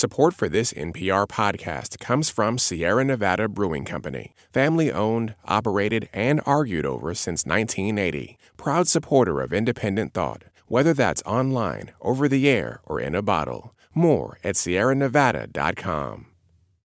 Support 0.00 0.32
for 0.32 0.48
this 0.48 0.72
NPR 0.72 1.28
podcast 1.28 1.98
comes 1.98 2.30
from 2.30 2.56
Sierra 2.56 3.04
Nevada 3.04 3.50
Brewing 3.50 3.84
Company, 3.84 4.32
family 4.50 4.90
owned, 4.90 5.34
operated, 5.44 6.08
and 6.14 6.40
argued 6.46 6.86
over 6.86 7.12
since 7.12 7.44
1980. 7.44 8.38
Proud 8.56 8.88
supporter 8.88 9.42
of 9.42 9.52
independent 9.52 10.14
thought, 10.14 10.44
whether 10.68 10.94
that's 10.94 11.22
online, 11.26 11.90
over 12.00 12.28
the 12.28 12.48
air, 12.48 12.80
or 12.86 12.98
in 12.98 13.14
a 13.14 13.20
bottle. 13.20 13.74
More 13.92 14.38
at 14.42 14.54
sierranevada.com. 14.54 16.26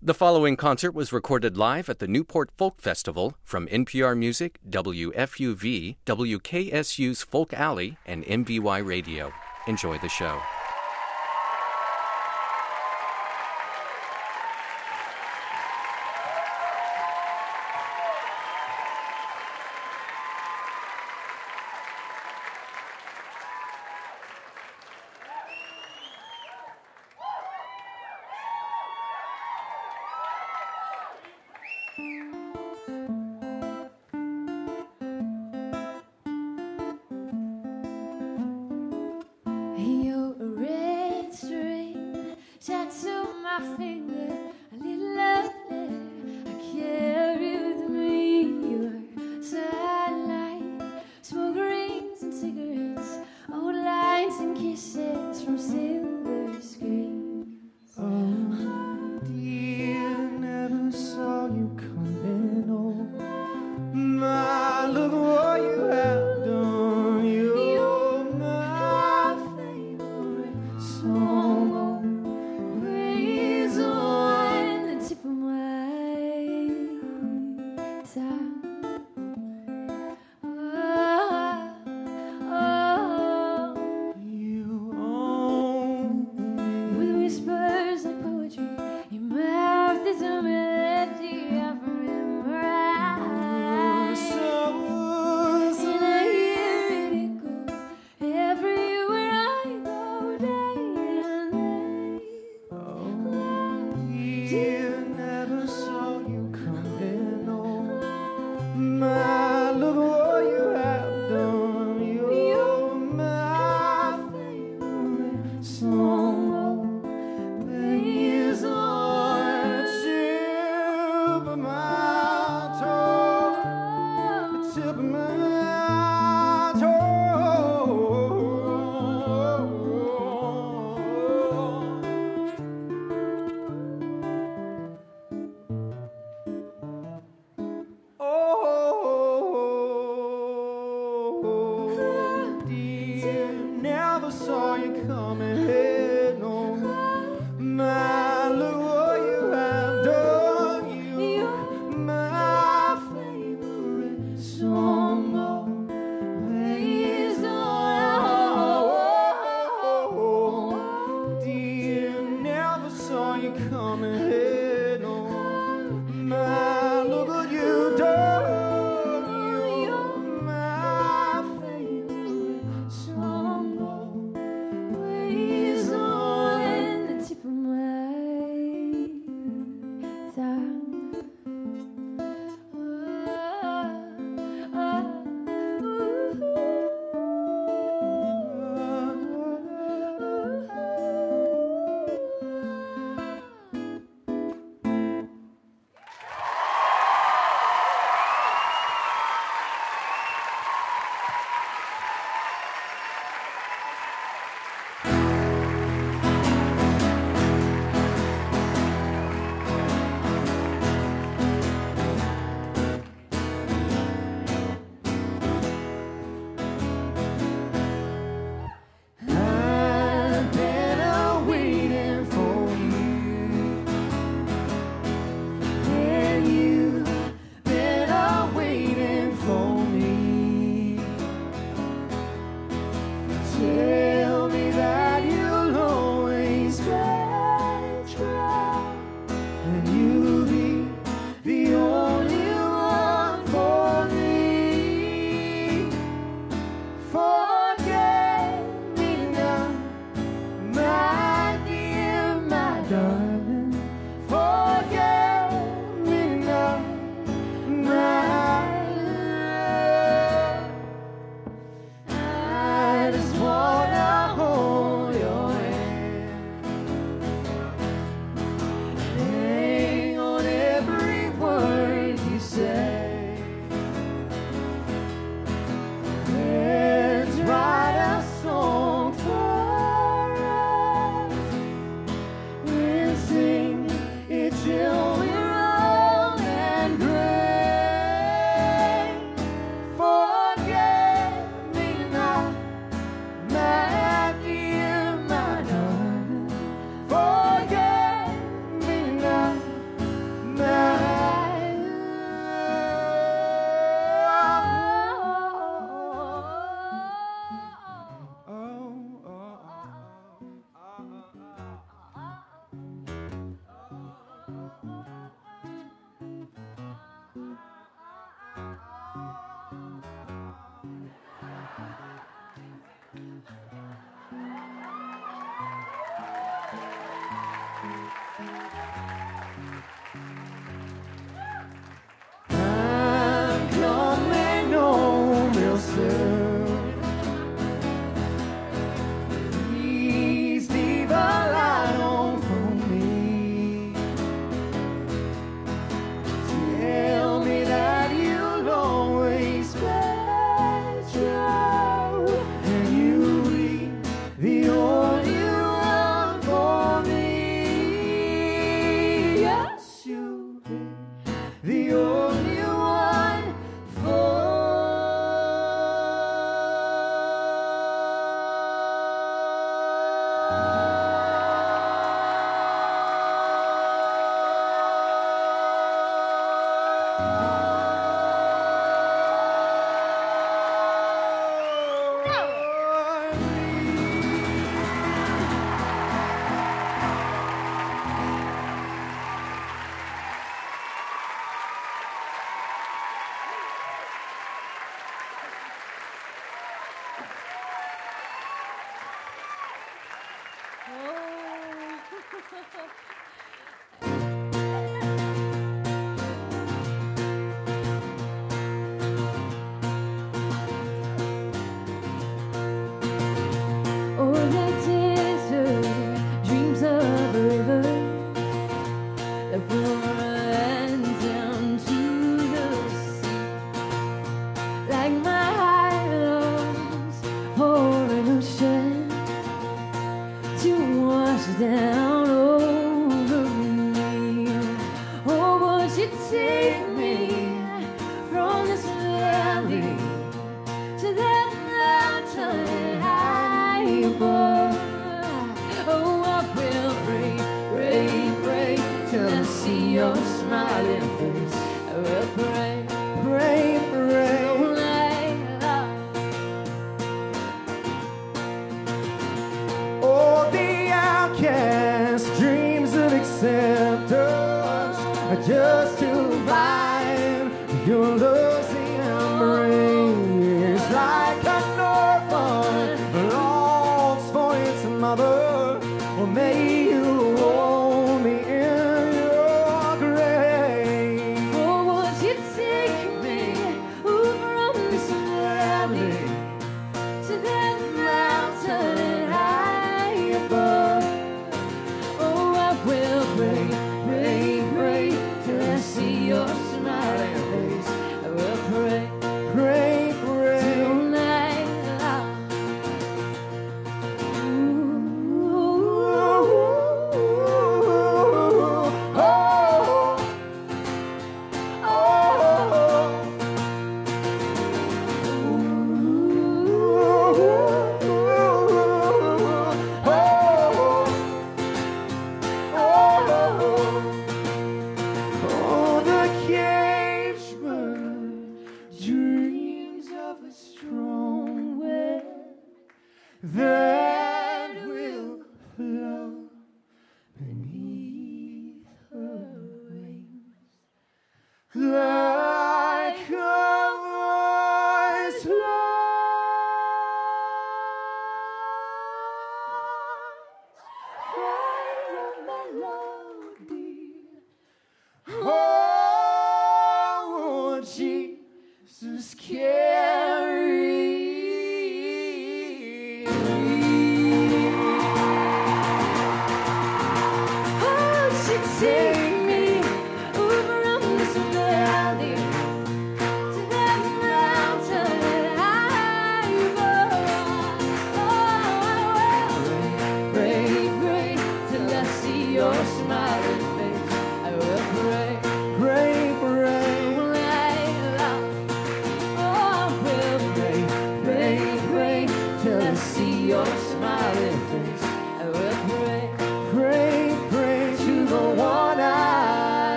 The 0.00 0.14
following 0.14 0.56
concert 0.56 0.92
was 0.92 1.12
recorded 1.12 1.56
live 1.56 1.88
at 1.88 1.98
the 1.98 2.06
Newport 2.06 2.52
Folk 2.56 2.80
Festival 2.80 3.34
from 3.42 3.66
NPR 3.66 4.16
Music, 4.16 4.60
WFUV, 4.70 5.96
WKSU's 6.06 7.24
Folk 7.24 7.52
Alley, 7.54 7.96
and 8.06 8.24
MVY 8.24 8.86
Radio. 8.86 9.32
Enjoy 9.66 9.98
the 9.98 10.08
show. 10.08 10.40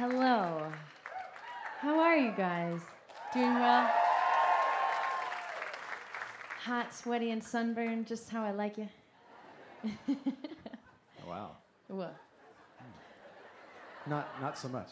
Hello. 0.00 0.72
How 1.80 2.00
are 2.00 2.16
you 2.16 2.32
guys? 2.34 2.80
Doing 3.34 3.52
well? 3.52 3.86
Hot, 6.64 6.94
sweaty, 6.94 7.32
and 7.32 7.44
sunburned, 7.44 8.06
just 8.06 8.30
how 8.30 8.42
I 8.42 8.50
like 8.50 8.78
you. 8.78 8.88
Wow. 11.28 11.50
What? 11.88 12.16
Not 14.06 14.26
not 14.40 14.56
so 14.56 14.68
much. 14.68 14.88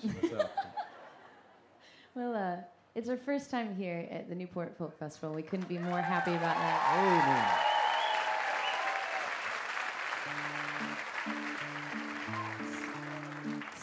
Well, 2.15 2.35
uh, 2.35 2.57
it's 2.95 3.09
our 3.09 3.17
first 3.17 3.51
time 3.51 3.75
here 3.75 4.07
at 4.11 4.29
the 4.29 4.35
Newport 4.35 4.77
Folk 4.77 4.99
Festival. 4.99 5.35
We 5.35 5.43
couldn't 5.43 5.71
be 5.71 5.79
more 5.79 6.03
happy 6.03 6.33
about 6.33 6.55
that. 6.55 6.99
Amen. 6.99 7.68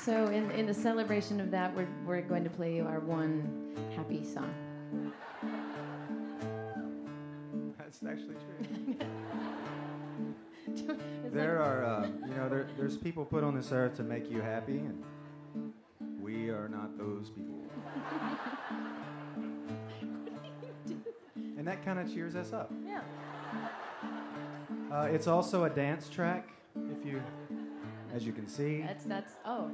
So, 0.05 0.27
in, 0.27 0.51
in 0.51 0.67
the 0.67 0.73
celebration 0.73 1.41
of 1.41 1.49
that, 1.49 1.75
we're, 1.75 1.87
we're 2.05 2.21
going 2.21 2.43
to 2.43 2.49
play 2.51 2.75
you 2.75 2.85
our 2.85 2.99
one 2.99 3.75
happy 3.95 4.23
song. 4.23 4.53
That's 7.79 8.01
actually 8.07 8.35
true. 8.35 8.95
There 11.31 11.61
are, 11.61 11.83
uh, 11.83 12.07
you 12.27 12.35
know, 12.35 12.47
there, 12.49 12.67
there's 12.77 12.97
people 12.97 13.25
put 13.25 13.43
on 13.43 13.55
this 13.55 13.71
earth 13.71 13.95
to 13.97 14.03
make 14.03 14.31
you 14.31 14.41
happy, 14.41 14.77
and 14.77 15.03
we 16.21 16.49
are 16.49 16.69
not 16.69 16.97
those 16.97 17.29
people. 17.29 17.61
and 21.57 21.67
that 21.67 21.83
kind 21.83 21.99
of 21.99 22.11
cheers 22.13 22.35
us 22.35 22.53
up. 22.53 22.71
yeah. 22.85 23.01
Uh, 24.91 25.07
it's 25.11 25.27
also 25.27 25.65
a 25.65 25.69
dance 25.69 26.07
track, 26.09 26.49
if 26.89 27.05
you, 27.05 27.21
as 28.15 28.25
you 28.25 28.31
can 28.31 28.47
see. 28.47 28.81
That's, 28.81 29.03
that's, 29.03 29.33
oh. 29.45 29.69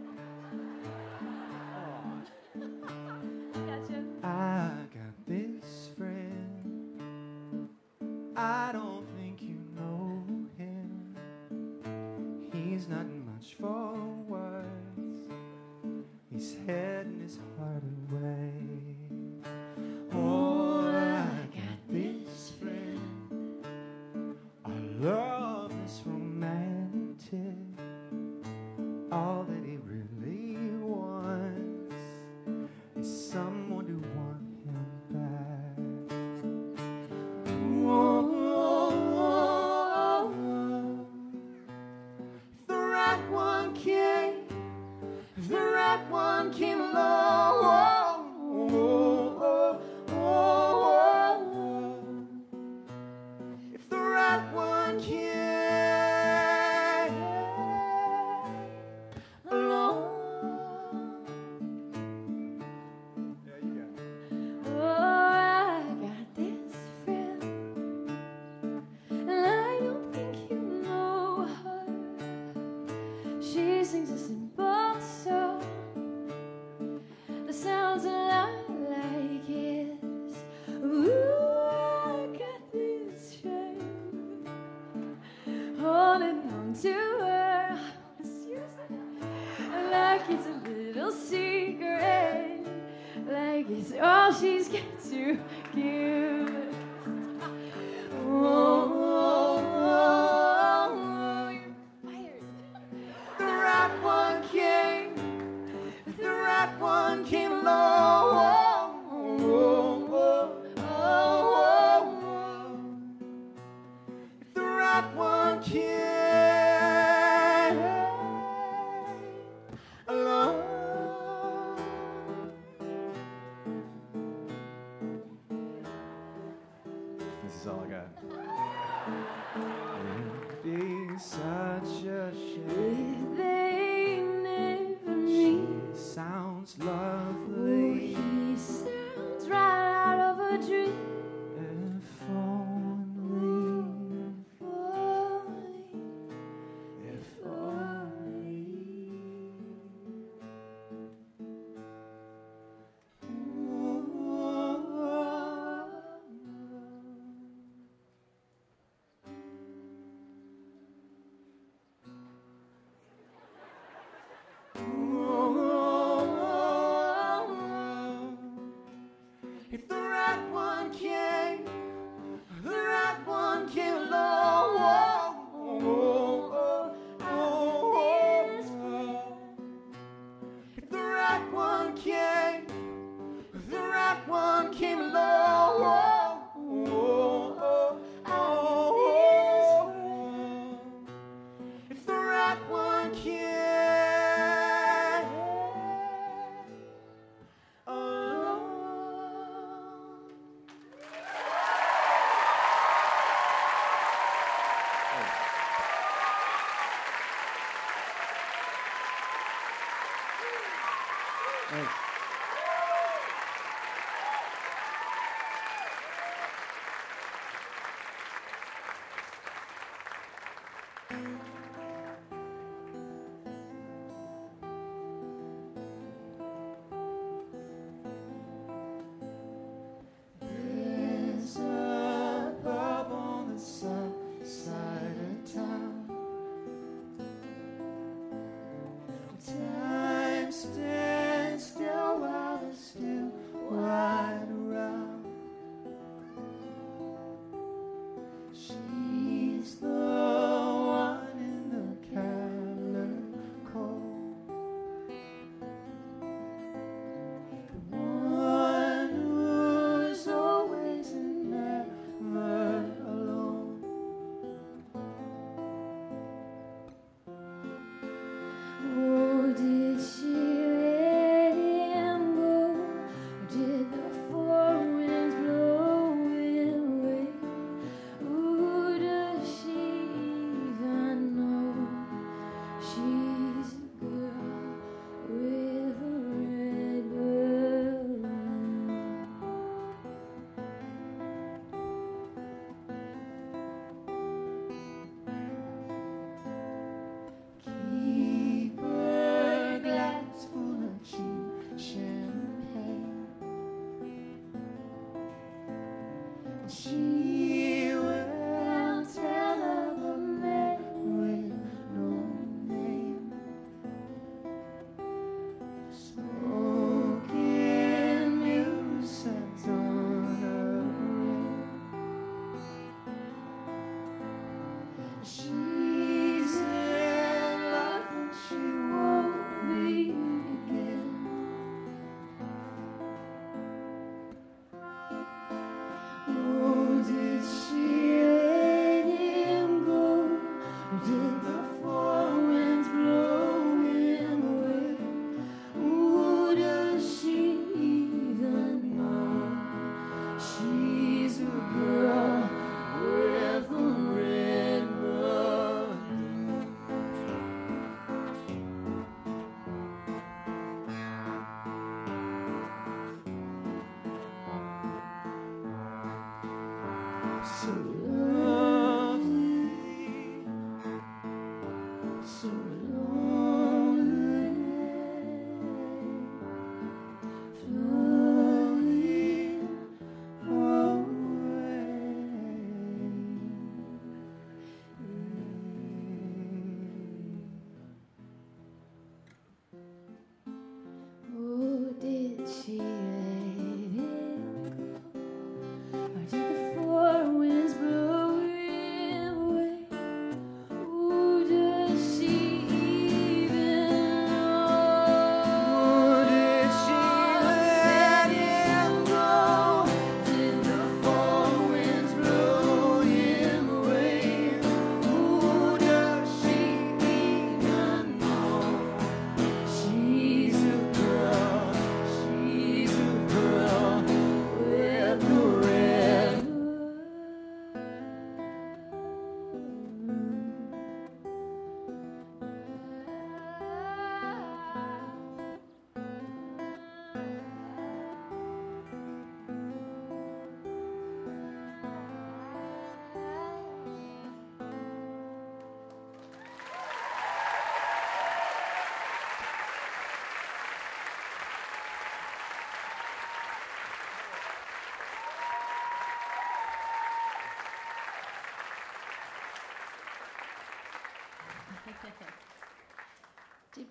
It's 93.74 93.92
all 93.94 94.30
oh, 94.32 94.38
she's 94.40 94.70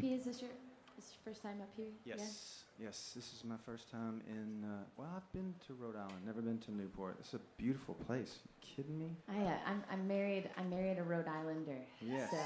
JP, 0.01 0.19
is 0.19 0.25
this 0.25 0.41
your, 0.43 0.51
is 0.99 1.05
this 1.05 1.13
your 1.15 1.33
first 1.33 1.43
time 1.43 1.61
up 1.61 1.69
here? 1.77 1.87
Yeah? 2.05 2.15
Yes, 2.19 2.65
yes. 2.81 3.13
This 3.15 3.33
is 3.35 3.43
my 3.45 3.57
first 3.65 3.91
time 3.91 4.21
in. 4.29 4.65
Uh, 4.65 4.85
well, 4.97 5.09
I've 5.17 5.33
been 5.33 5.55
to 5.67 5.75
Rhode 5.75 5.97
Island, 5.97 6.25
never 6.27 6.41
been 6.41 6.59
to 6.59 6.73
Newport. 6.75 7.17
It's 7.21 7.35
a 7.35 7.41
beautiful 7.57 7.95
place. 8.07 8.39
You 8.45 8.75
kidding 8.77 8.99
me? 8.99 9.11
I, 9.29 9.43
uh, 9.45 9.55
I'm, 9.67 9.83
I'm 9.93 10.09
married. 10.09 10.49
I'm 10.57 10.71
married 10.71 10.99
a 10.99 11.03
Rhode 11.03 11.29
Islander. 11.29 11.77
Yes. 12.01 12.31
So, 12.31 12.37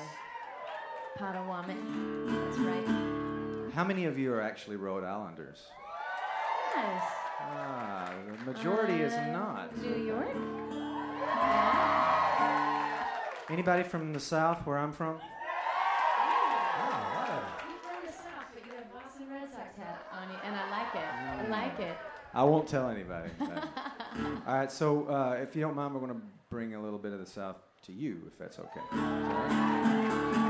Potawatomi. 1.16 1.74
That's 2.26 2.58
right. 2.58 3.70
How 3.74 3.84
many 3.84 4.04
of 4.04 4.18
you 4.18 4.32
are 4.32 4.40
actually 4.40 4.76
Rhode 4.76 5.04
Islanders? 5.04 5.62
Nice. 6.76 7.02
Ah, 7.40 8.12
the 8.26 8.52
majority 8.52 8.94
is 9.02 9.12
Uh, 9.12 9.26
not. 9.32 9.76
New 9.78 10.04
York. 10.04 10.34
Anybody 13.50 13.82
from 13.82 14.12
the 14.12 14.20
South, 14.20 14.64
where 14.66 14.78
I'm 14.78 14.90
from? 14.92 15.16
You're 15.16 15.20
from 17.82 18.06
the 18.06 18.12
South, 18.12 18.48
but 18.54 18.64
you 18.66 18.72
have 18.72 18.90
Boston 18.92 19.26
Red 19.30 19.52
Sox 19.52 19.76
hat 19.76 20.06
on 20.12 20.30
you, 20.30 20.36
and 20.44 20.56
I 20.56 20.70
like 20.70 20.94
it. 20.94 21.04
I 21.04 21.46
like 21.48 21.78
it. 21.80 21.96
I 22.34 22.42
won't 22.42 22.66
tell 22.66 22.88
anybody. 22.88 23.30
All 24.46 24.54
right, 24.54 24.70
so 24.70 25.06
uh, 25.08 25.38
if 25.40 25.54
you 25.54 25.62
don't 25.62 25.76
mind, 25.76 25.94
we're 25.94 26.00
going 26.00 26.14
to 26.14 26.26
bring 26.50 26.74
a 26.74 26.82
little 26.82 26.98
bit 26.98 27.12
of 27.12 27.20
the 27.20 27.26
South 27.26 27.56
to 27.82 27.92
you, 27.92 28.22
if 28.26 28.38
that's 28.38 28.58
okay. 28.58 30.43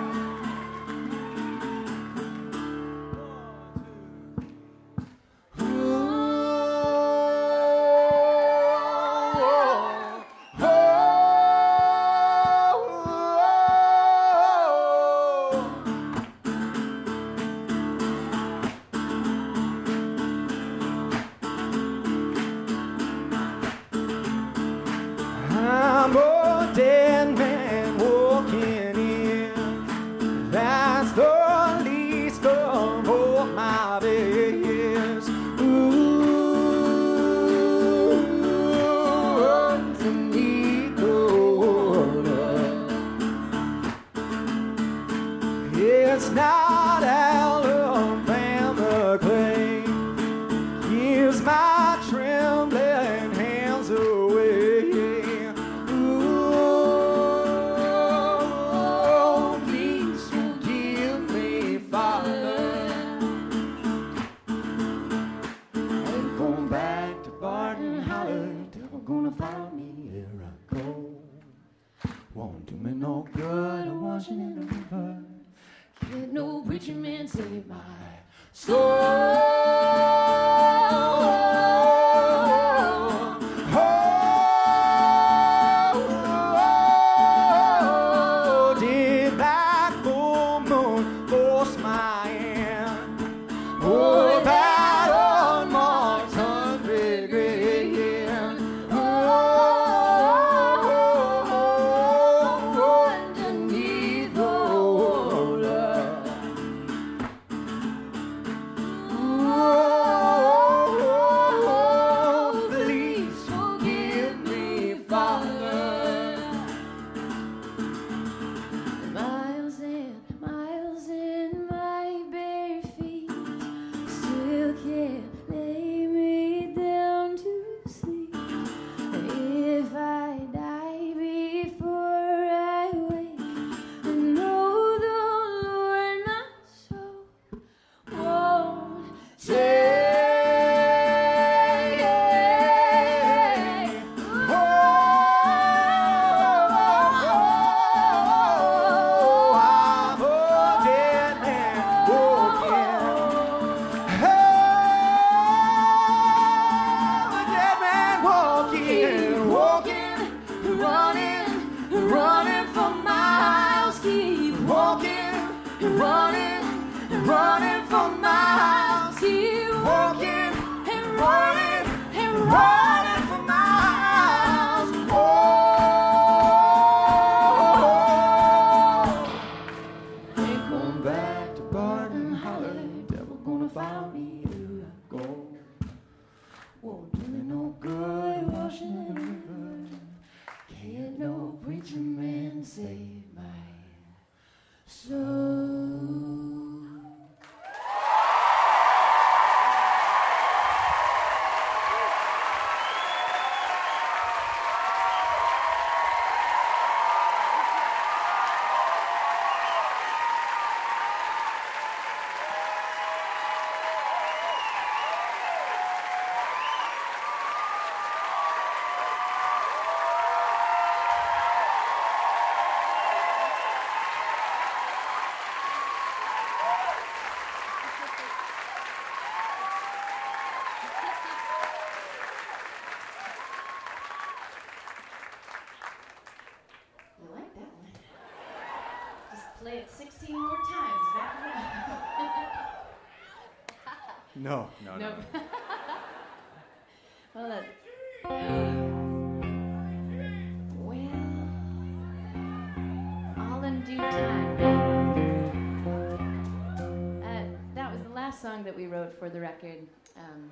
Record 259.64 259.86
um, 260.16 260.50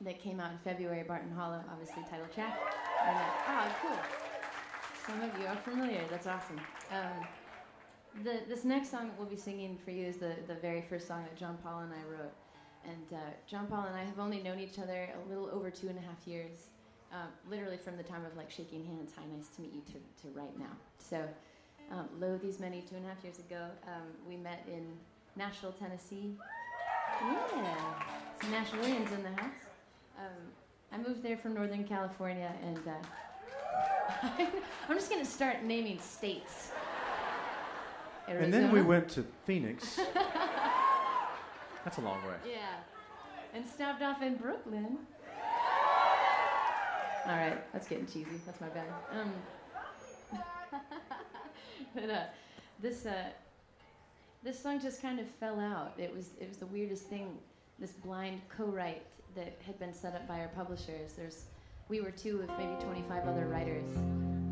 that 0.00 0.20
came 0.20 0.40
out 0.40 0.52
in 0.52 0.58
February. 0.58 1.02
Barton 1.02 1.32
Hollow, 1.32 1.62
obviously 1.70 2.02
title 2.10 2.26
track. 2.34 2.58
And, 3.06 3.16
uh, 3.16 3.22
oh, 3.48 3.74
cool. 3.82 3.98
Some 5.06 5.22
of 5.22 5.38
you 5.40 5.46
are 5.46 5.56
familiar. 5.56 6.02
That's 6.10 6.26
awesome. 6.26 6.60
Um, 6.90 7.26
the, 8.24 8.40
this 8.48 8.64
next 8.64 8.90
song 8.90 9.08
that 9.08 9.18
we'll 9.18 9.28
be 9.28 9.36
singing 9.36 9.78
for 9.84 9.90
you 9.90 10.06
is 10.06 10.16
the, 10.16 10.34
the 10.48 10.54
very 10.54 10.82
first 10.82 11.06
song 11.06 11.22
that 11.22 11.36
John 11.36 11.58
Paul 11.62 11.80
and 11.80 11.92
I 11.92 12.02
wrote. 12.10 12.32
And 12.84 13.18
uh, 13.18 13.30
John 13.46 13.66
Paul 13.66 13.86
and 13.86 13.96
I 13.96 14.04
have 14.04 14.18
only 14.18 14.42
known 14.42 14.60
each 14.60 14.78
other 14.78 15.08
a 15.14 15.28
little 15.28 15.50
over 15.52 15.70
two 15.70 15.88
and 15.88 15.98
a 15.98 16.02
half 16.02 16.26
years, 16.26 16.68
um, 17.12 17.28
literally 17.50 17.76
from 17.76 17.96
the 17.96 18.02
time 18.02 18.24
of 18.24 18.36
like 18.36 18.50
shaking 18.50 18.84
hands, 18.84 19.12
hi, 19.16 19.22
nice 19.36 19.48
to 19.56 19.62
meet 19.62 19.72
you, 19.74 19.82
to, 19.86 20.22
to 20.22 20.38
right 20.38 20.56
now. 20.58 20.70
So, 20.98 21.22
um, 21.90 22.08
lo, 22.20 22.38
these 22.40 22.60
many 22.60 22.82
two 22.82 22.96
and 22.96 23.04
a 23.04 23.08
half 23.08 23.22
years 23.24 23.38
ago, 23.38 23.66
um, 23.88 24.06
we 24.28 24.36
met 24.36 24.64
in 24.68 24.86
Nashville, 25.36 25.72
Tennessee. 25.72 26.32
Yeah, 27.20 28.25
some 28.40 28.52
Nashvillians 28.52 29.12
in 29.12 29.22
the 29.22 29.30
house. 29.30 29.50
Um, 30.18 30.52
I 30.92 30.98
moved 30.98 31.22
there 31.22 31.36
from 31.36 31.54
Northern 31.54 31.84
California, 31.84 32.52
and 32.62 32.78
uh, 32.86 34.38
I'm 34.88 34.96
just 34.96 35.10
going 35.10 35.24
to 35.24 35.30
start 35.30 35.62
naming 35.62 35.98
states. 36.00 36.70
And 38.28 38.52
then 38.52 38.72
we 38.72 38.82
went 38.82 39.08
to 39.10 39.24
Phoenix. 39.44 40.00
That's 41.84 41.98
a 41.98 42.00
long 42.00 42.20
way. 42.26 42.34
Yeah. 42.44 43.54
And 43.54 43.64
stopped 43.66 44.02
off 44.02 44.22
in 44.22 44.36
Brooklyn. 44.36 44.98
All 47.26 47.32
right, 47.32 47.72
that's 47.72 47.88
getting 47.88 48.06
cheesy. 48.06 48.40
That's 48.46 48.60
my 48.60 48.68
bad. 48.68 48.86
Um, 49.10 49.32
but 51.94 52.08
uh, 52.08 52.24
this 52.80 53.04
uh, 53.04 53.30
this 54.44 54.62
song 54.62 54.80
just 54.80 55.02
kind 55.02 55.18
of 55.18 55.26
fell 55.40 55.58
out. 55.58 55.94
It 55.98 56.14
was 56.14 56.30
it 56.40 56.48
was 56.48 56.58
the 56.58 56.66
weirdest 56.66 57.06
thing. 57.06 57.36
This 57.78 57.92
blind 57.92 58.40
co-write 58.48 59.02
that 59.34 59.58
had 59.66 59.78
been 59.78 59.92
set 59.92 60.14
up 60.14 60.26
by 60.26 60.40
our 60.40 60.48
publishers. 60.48 61.12
There's 61.16 61.44
we 61.88 62.00
were 62.00 62.10
two 62.10 62.40
of 62.40 62.48
maybe 62.58 62.74
25 62.82 63.28
other 63.28 63.46
writers 63.46 63.84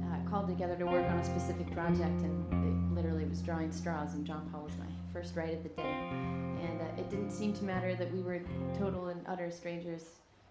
uh, 0.04 0.30
called 0.30 0.46
together 0.46 0.76
to 0.76 0.84
work 0.84 1.04
on 1.10 1.18
a 1.18 1.24
specific 1.24 1.72
project, 1.72 2.20
and 2.22 2.52
it 2.52 2.94
literally 2.94 3.24
was 3.24 3.40
drawing 3.40 3.72
straws. 3.72 4.14
And 4.14 4.24
John 4.24 4.48
Paul 4.52 4.64
was 4.64 4.76
my 4.76 4.86
first 5.12 5.34
write 5.34 5.54
of 5.54 5.62
the 5.62 5.70
day. 5.70 5.82
And 5.82 6.80
uh, 6.80 7.00
it 7.00 7.10
didn't 7.10 7.30
seem 7.30 7.52
to 7.54 7.64
matter 7.64 7.94
that 7.96 8.12
we 8.12 8.20
were 8.20 8.40
total 8.78 9.08
and 9.08 9.20
utter 9.26 9.50
strangers 9.50 10.10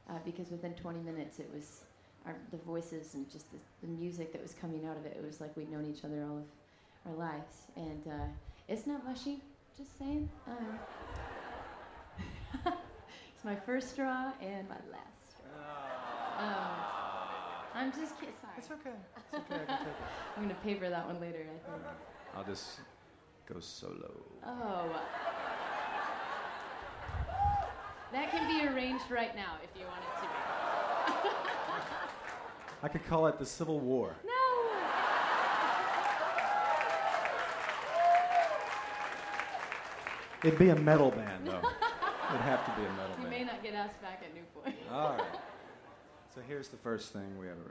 uh, 0.10 0.14
because 0.26 0.50
within 0.50 0.74
20 0.74 1.00
minutes 1.00 1.40
it 1.40 1.50
was 1.54 1.82
our, 2.26 2.36
the 2.52 2.58
voices 2.58 3.14
and 3.14 3.30
just 3.32 3.52
the, 3.52 3.58
the 3.82 3.88
music 3.88 4.34
that 4.34 4.42
was 4.42 4.54
coming 4.54 4.86
out 4.86 4.98
of 4.98 5.06
it. 5.06 5.16
It 5.18 5.26
was 5.26 5.40
like 5.40 5.56
we'd 5.56 5.72
known 5.72 5.86
each 5.86 6.04
other 6.04 6.26
all 6.30 6.38
of 6.38 7.12
our 7.12 7.18
lives. 7.18 7.68
And 7.76 8.08
uh, 8.08 8.26
it's 8.68 8.88
not 8.88 9.06
mushy, 9.06 9.40
just 9.78 9.98
saying. 9.98 10.30
Um, 10.48 10.80
it's 12.66 13.44
my 13.44 13.56
first 13.56 13.92
straw 13.92 14.32
and 14.42 14.68
my 14.70 14.76
last 14.92 15.32
straw. 15.32 15.50
Um, 16.40 16.94
I'm 17.76 17.92
just 17.92 18.20
kidding. 18.20 18.36
Sorry. 18.42 18.54
It's 18.58 18.72
okay. 18.72 18.96
It's 19.18 19.34
okay. 19.34 19.62
I 19.62 19.66
can 19.66 19.68
take 19.68 19.88
it. 19.88 19.94
I'm 20.38 20.44
going 20.44 20.56
to 20.56 20.62
paper 20.62 20.90
that 20.90 21.06
one 21.06 21.20
later, 21.20 21.40
I 21.40 21.72
think. 21.72 21.84
I'll 22.36 22.44
just 22.44 22.80
go 23.52 23.60
solo. 23.60 24.12
Oh. 24.46 24.90
That 28.12 28.30
can 28.30 28.48
be 28.48 28.68
arranged 28.68 29.10
right 29.10 29.36
now 29.36 29.58
if 29.64 29.70
you 29.80 29.86
want 29.88 30.02
it 30.02 30.22
to 30.22 30.28
be. 30.28 31.30
I 32.84 32.88
could 32.88 33.06
call 33.08 33.28
it 33.28 33.40
the 33.40 33.46
Civil 33.46 33.80
War. 33.80 34.16
No! 34.24 34.32
It'd 40.44 40.60
be 40.60 40.70
a 40.70 40.76
metal 40.76 41.10
band, 41.10 41.48
though. 41.48 41.62
It'd 42.34 42.42
have 42.46 42.66
to 42.66 42.72
be 42.82 42.86
a 42.88 42.92
metal 42.94 43.16
You 43.18 43.24
band. 43.28 43.30
may 43.30 43.44
not 43.44 43.62
get 43.64 43.74
asked 43.76 44.02
back 44.02 44.24
at 44.24 44.34
Newport. 44.34 44.74
All 44.92 45.18
right. 45.18 45.24
So 46.34 46.42
here's 46.48 46.70
the 46.70 46.78
first 46.78 47.14
thing 47.14 47.38
we 47.38 47.46
ever 47.48 47.62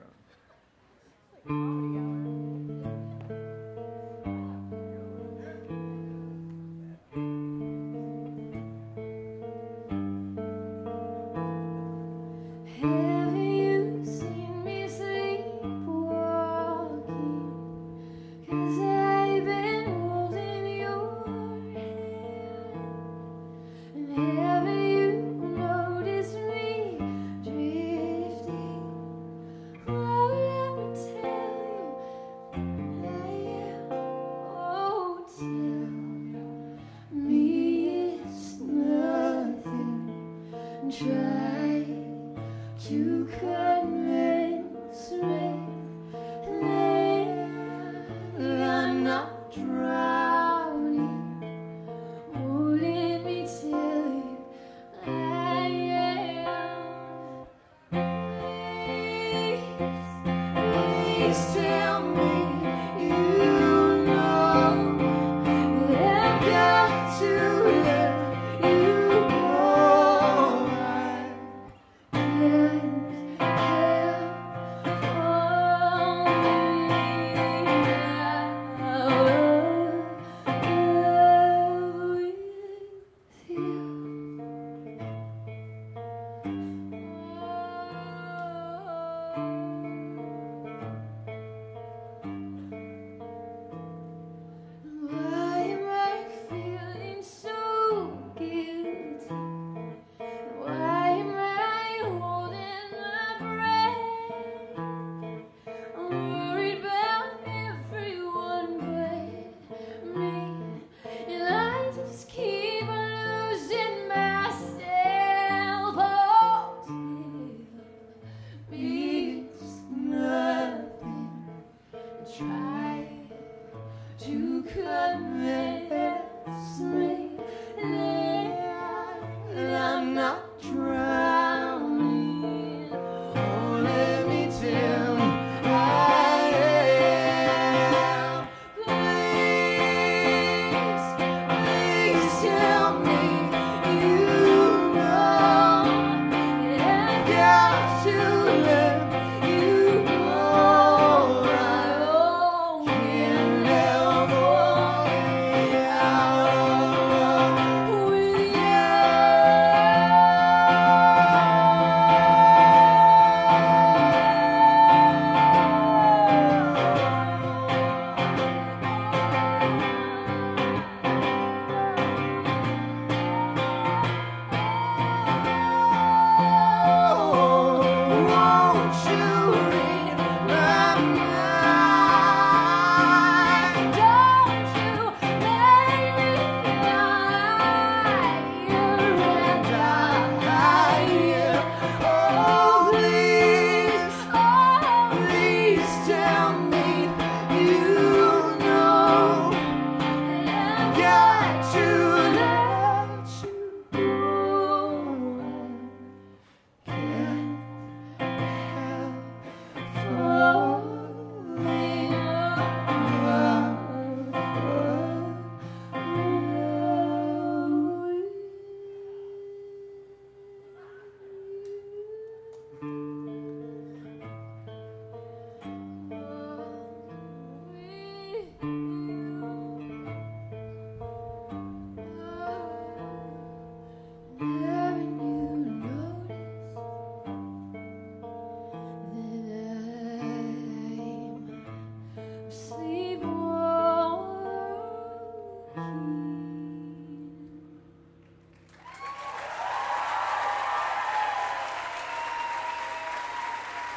wrote. 1.48 2.81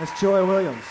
It's 0.08 0.22
Joy 0.22 0.46
Williams. 0.46 0.84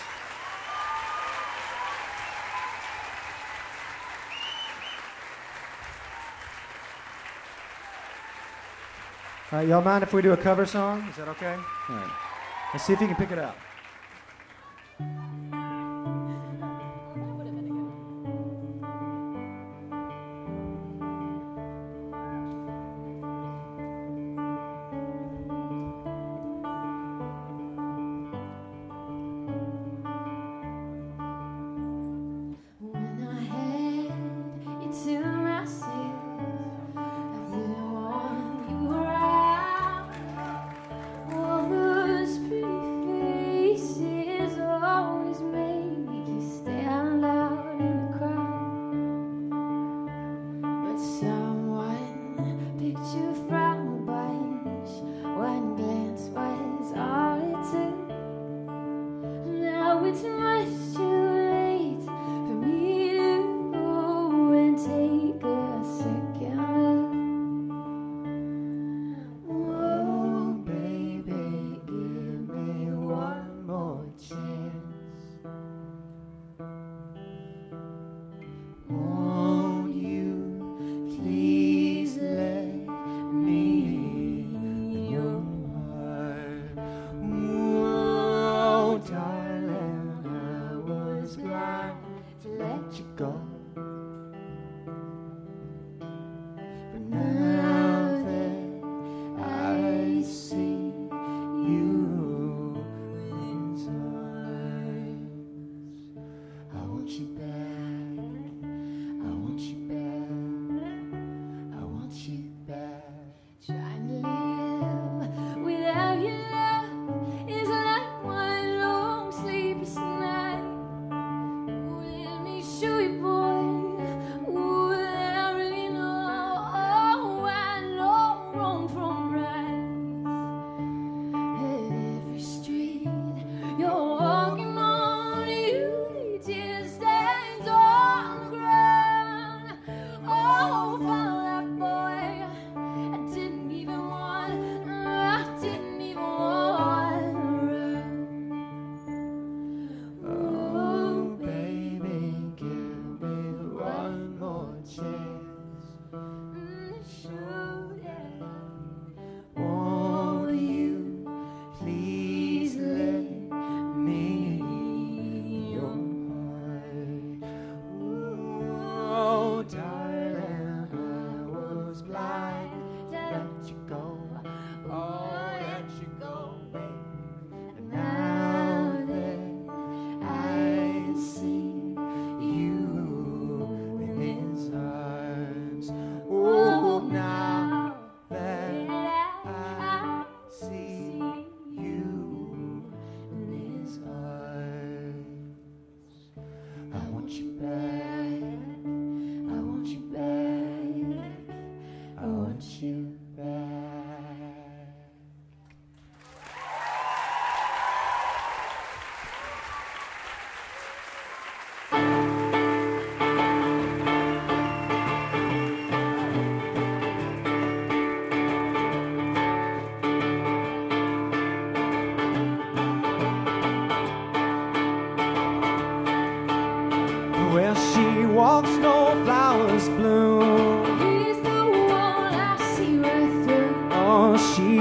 All 9.52 9.60
right, 9.60 9.68
y'all 9.68 9.82
mind 9.82 10.02
if 10.02 10.12
we 10.12 10.20
do 10.20 10.32
a 10.32 10.36
cover 10.36 10.66
song? 10.66 11.06
Is 11.08 11.16
that 11.18 11.28
okay? 11.28 11.54
All 11.90 11.94
right. 11.94 12.10
Let's 12.72 12.86
see 12.86 12.92
if 12.92 13.00
you 13.00 13.06
can 13.06 13.14
pick 13.14 13.30
it 13.30 13.38
up. 13.38 13.56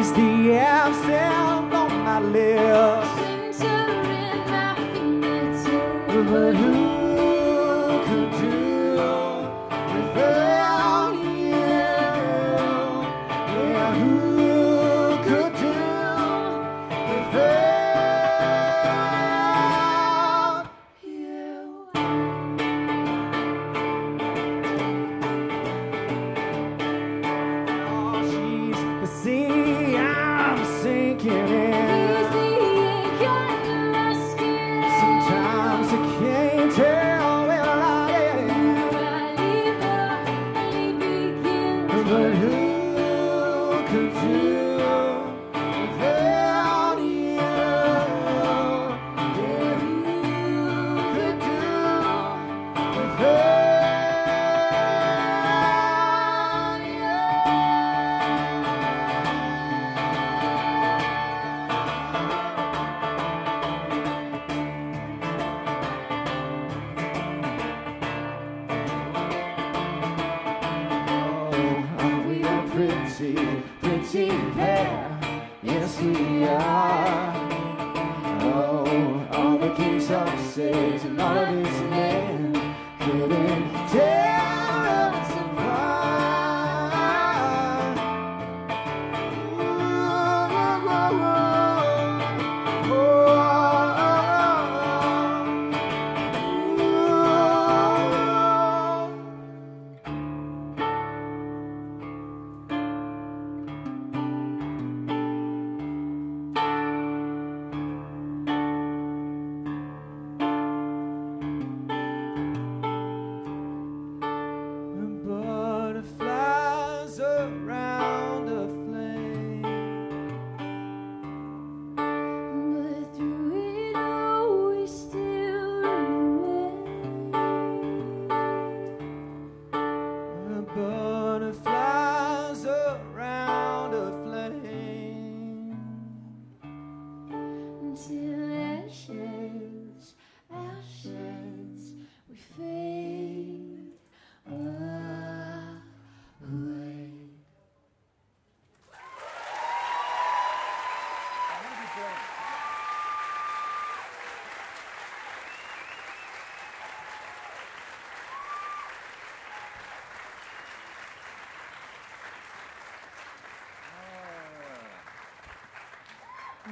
Is 0.03 0.11
the 0.11 0.51
absent 0.55 1.73
on 1.73 2.03
my 2.03 2.19
lips. 2.19 3.07
Winter 3.21 4.11
in 4.11 4.37
my 4.51 4.75
fingertips. 4.91 6.82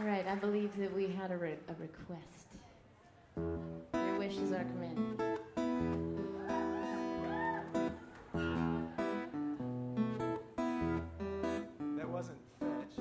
All 0.01 0.07
right, 0.07 0.25
I 0.27 0.33
believe 0.33 0.75
that 0.77 0.91
we 0.95 1.09
had 1.09 1.29
a, 1.29 1.37
re 1.37 1.53
a 1.67 1.75
request. 1.79 2.47
Your 3.93 4.17
wishes 4.17 4.51
are 4.51 4.63
command. 4.63 5.19
That 11.97 12.09
wasn't 12.09 12.39
fetch. 12.59 12.95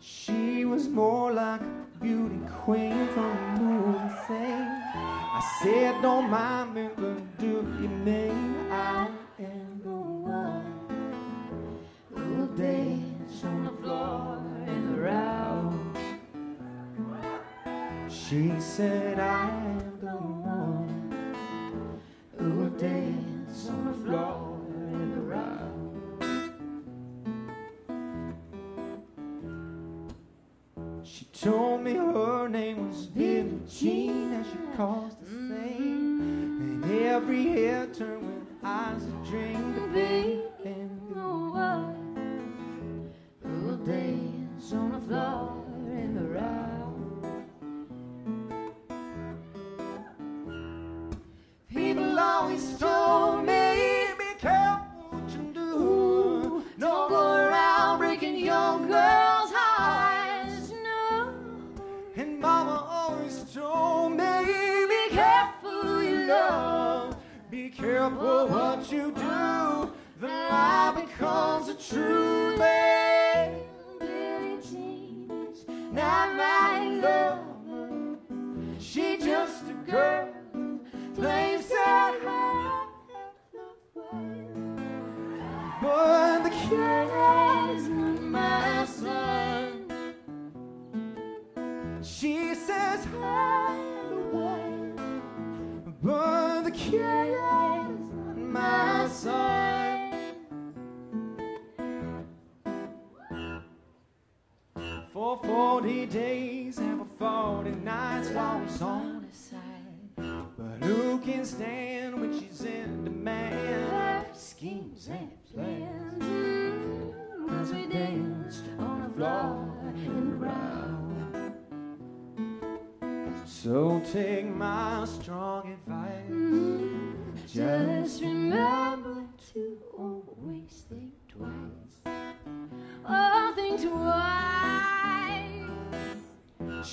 she 0.00 0.66
was 0.66 0.86
more 0.88 1.32
like 1.32 1.62
a 1.62 1.98
beauty 1.98 2.40
queen 2.62 3.08
from 3.08 3.30
the 3.54 3.62
moon. 3.62 3.96
I 4.28 5.40
said, 5.62 6.02
don't 6.02 6.28
mind 6.28 6.74
me 6.74 6.91
told 31.32 31.82
me 31.82 31.94
her 31.94 32.48
name 32.48 32.88
was 32.88 33.06
Billie 33.06 33.60
Jean 33.68 34.32
and 34.32 34.44
she 34.46 34.76
cost 34.76 35.20
the 35.20 35.26
same. 35.26 36.82
And 36.82 36.84
every 37.02 37.44
hair 37.44 37.86
turned 37.86 38.26
with 38.26 38.48
eyes 38.62 39.02
of 39.02 39.26
dream. 39.28 39.72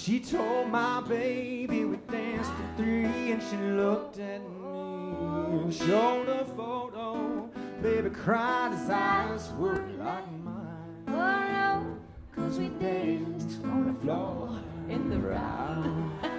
She 0.01 0.21
told 0.21 0.69
my 0.69 1.01
baby 1.01 1.83
we 1.83 1.97
danced 2.09 2.51
to 2.51 2.77
three, 2.77 3.33
and 3.33 3.43
she 3.43 3.57
looked 3.57 4.17
at 4.17 4.41
me 4.41 5.59
and 5.59 5.73
showed 5.73 6.29
a 6.29 6.45
photo. 6.45 7.49
Baby 7.81 8.09
cried, 8.09 8.71
his 8.71 8.89
eyes 8.89 9.51
were 9.57 9.85
like 9.97 10.31
mine. 10.31 11.03
Oh 11.09 11.11
no, 11.11 11.97
cause 12.33 12.57
we 12.57 12.69
danced 12.69 13.61
on 13.65 13.93
the 13.93 13.99
floor 13.99 14.57
in 14.87 15.09
the 15.09 15.19
round. 15.19 16.38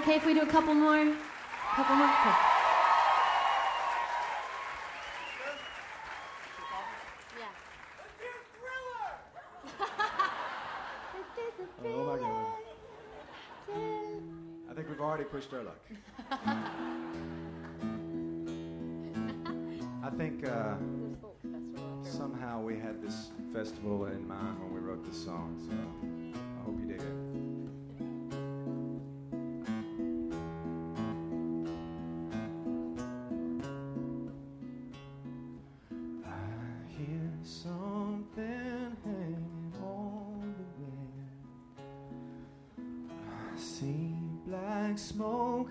okay 0.00 0.16
if 0.16 0.24
we 0.24 0.32
do 0.32 0.40
a 0.40 0.46
couple 0.46 0.72
more? 0.72 0.96
A 1.02 1.14
couple 1.74 1.96
more? 1.96 2.06
Okay. 2.06 2.34
Yeah. 7.38 7.52
oh 11.84 12.04
my 12.06 12.16
god. 12.18 12.46
I 14.70 14.74
think 14.74 14.88
we've 14.88 15.00
already 15.00 15.24
pushed 15.24 15.52
our 15.52 15.64
luck. 15.64 15.80
I 20.02 20.08
think 20.16 20.48
uh, 20.48 20.76
somehow 22.02 22.62
we 22.62 22.78
had 22.78 23.02
this 23.02 23.32
festival 23.52 24.06
in 24.06 24.26
mind 24.26 24.60
when 24.60 24.72
we 24.72 24.80
wrote 24.80 25.04
this 25.04 25.22
song, 25.22 25.58
so. 25.68 26.09
like 44.90 44.98
smoke 44.98 45.70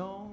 ans. 0.00 0.27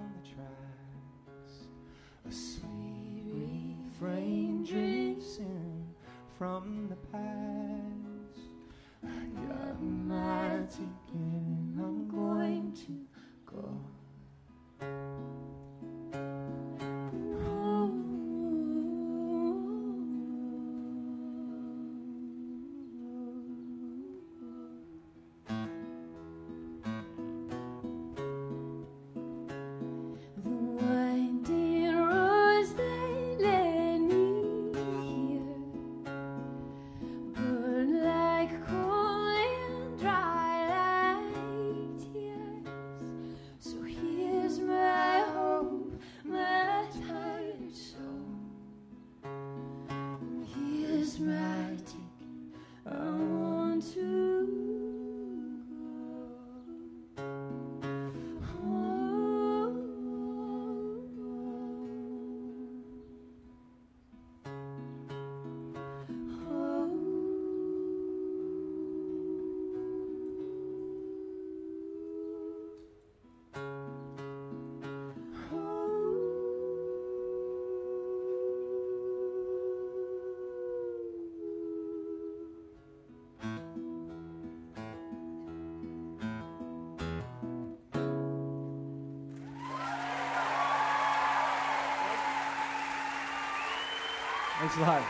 Lot. 94.79 95.01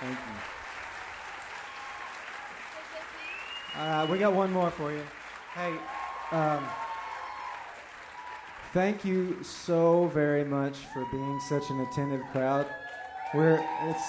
Thank 0.00 0.12
you. 0.12 0.58
All 3.78 3.86
right, 3.86 4.10
we 4.10 4.18
got 4.18 4.32
one 4.32 4.52
more 4.52 4.70
for 4.70 4.90
you. 4.90 5.02
Hey, 5.54 5.74
um, 6.32 6.64
thank 8.72 9.04
you 9.04 9.40
so 9.44 10.06
very 10.08 10.44
much 10.44 10.78
for 10.92 11.06
being 11.12 11.38
such 11.48 11.70
an 11.70 11.80
attentive 11.82 12.22
crowd. 12.32 12.66
We're 13.32 13.64
it's 13.84 14.02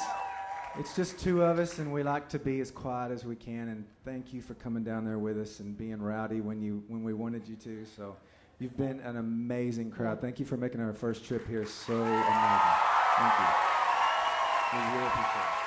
it's 0.80 0.96
just 0.96 1.20
two 1.20 1.44
of 1.44 1.60
us, 1.60 1.78
and 1.78 1.92
we 1.92 2.02
like 2.02 2.28
to 2.30 2.40
be 2.40 2.60
as 2.60 2.72
quiet 2.72 3.12
as 3.12 3.26
we 3.26 3.36
can. 3.36 3.68
And 3.70 3.86
thank 4.04 4.34
you 4.34 4.42
for 4.42 4.56
coming 4.56 4.84
down 4.84 5.06
there 5.06 5.20
with 5.20 5.38
us 5.38 5.60
and 5.60 5.78
being 5.78 6.02
rowdy 6.02 6.42
when 6.42 6.62
you 6.62 6.84
when 6.88 7.04
we 7.04 7.14
wanted 7.14 7.48
you 7.48 7.56
to. 7.58 7.86
So, 7.96 8.16
you've 8.60 8.76
been 8.76 9.00
an 9.02 9.18
amazing 9.18 9.90
crowd. 9.90 10.20
Thank 10.20 10.40
you 10.40 10.46
for 10.46 10.58
making 10.58 10.82
our 10.82 10.94
first 10.94 11.26
trip 11.26 11.48
here 11.48 11.66
so 11.66 11.94
amazing. 11.94 12.26
Thank 13.16 13.34
you. 13.40 13.46
We 14.74 14.80
really 14.80 15.08
appreciate 15.08 15.42
it. 15.42 15.60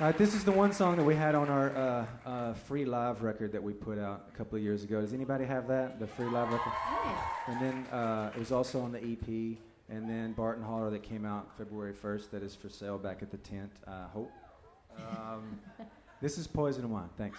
All 0.00 0.06
right, 0.06 0.18
this 0.18 0.34
is 0.34 0.42
the 0.42 0.52
one 0.52 0.72
song 0.72 0.96
that 0.96 1.04
we 1.04 1.14
had 1.14 1.34
on 1.34 1.48
our 1.48 1.76
uh, 1.76 2.06
uh, 2.26 2.54
free 2.54 2.84
live 2.84 3.22
record 3.22 3.52
that 3.52 3.62
we 3.62 3.72
put 3.72 3.98
out 3.98 4.24
a 4.32 4.36
couple 4.36 4.56
of 4.56 4.62
years 4.62 4.82
ago. 4.82 5.00
Does 5.00 5.12
anybody 5.12 5.44
have 5.44 5.68
that? 5.68 6.00
The 6.00 6.06
free 6.06 6.26
live 6.26 6.50
record? 6.50 6.72
Nice. 7.04 7.18
And 7.48 7.60
then 7.60 7.86
uh, 7.92 8.32
it 8.34 8.38
was 8.38 8.50
also 8.50 8.80
on 8.80 8.90
the 8.90 8.98
EP, 8.98 9.58
and 9.88 10.08
then 10.08 10.32
Barton 10.32 10.64
Hollow 10.64 10.90
that 10.90 11.02
came 11.02 11.24
out 11.24 11.56
February 11.56 11.92
1st 11.92 12.30
that 12.30 12.42
is 12.42 12.54
for 12.54 12.68
sale 12.68 12.98
back 12.98 13.22
at 13.22 13.30
the 13.30 13.36
tent, 13.38 13.70
uh, 13.86 14.08
Hope. 14.08 14.32
Um, 14.98 15.60
this 16.22 16.38
is 16.38 16.46
Poison 16.46 16.88
Wine. 16.88 17.10
Thanks. 17.18 17.38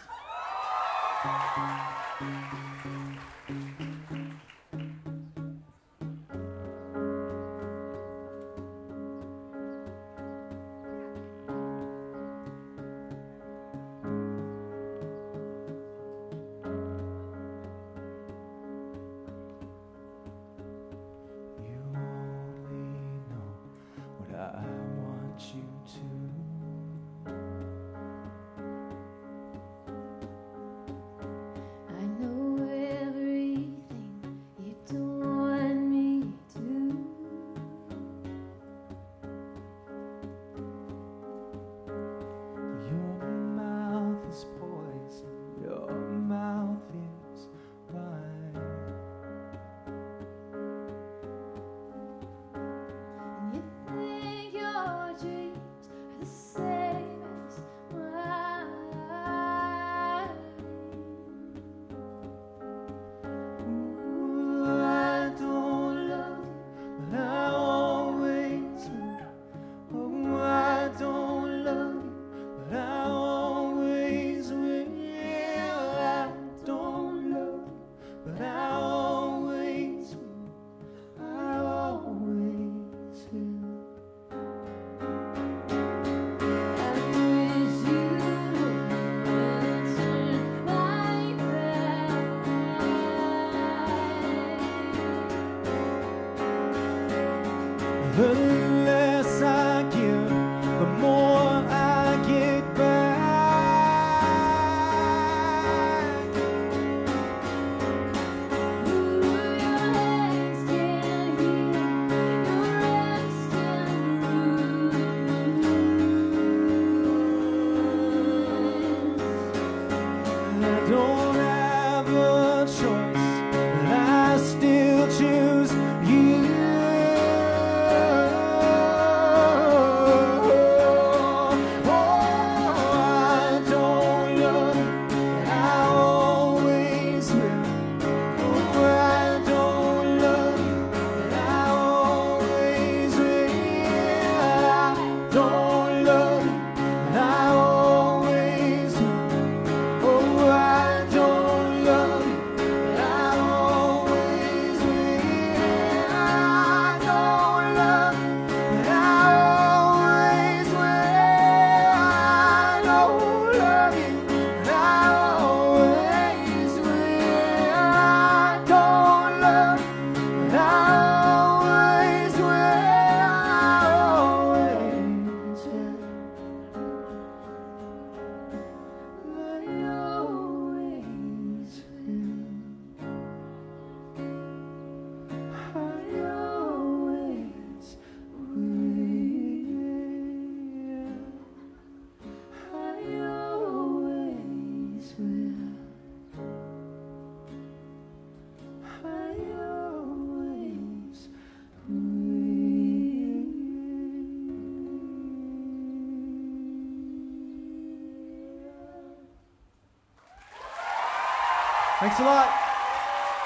Thanks 212.13 212.29
a 212.29 212.29
lot. 212.29 212.49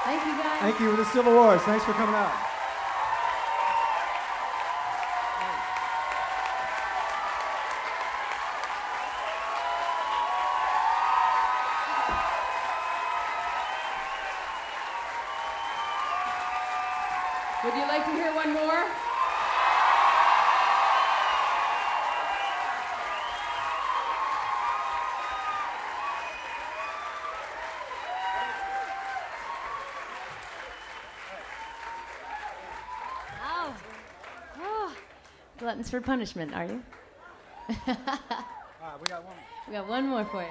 Thank 0.04 0.26
you, 0.26 0.44
guys. 0.44 0.60
Thank 0.60 0.80
you 0.82 0.92
for 0.92 0.98
the 0.98 1.06
Civil 1.06 1.34
Wars. 1.36 1.62
Thanks 1.62 1.86
for 1.86 1.94
coming 1.94 2.16
out. 2.16 2.37
gluttons 35.58 35.90
for 35.90 36.02
punishment, 36.02 36.54
are 36.54 36.66
you? 36.66 36.84
uh, 37.88 37.96
we 39.02 39.08
got 39.08 39.26
one. 39.26 39.36
We 39.68 39.74
got 39.74 39.88
one 39.88 40.08
more 40.08 40.26
for 40.26 40.42
you. 40.44 40.50